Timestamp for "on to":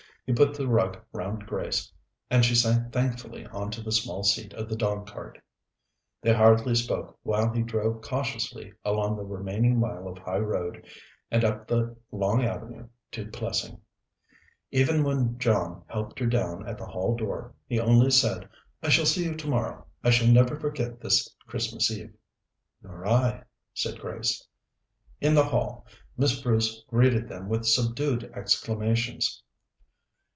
3.47-3.81